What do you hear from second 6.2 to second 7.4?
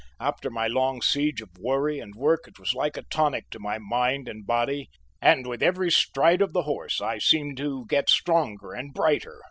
of the horse I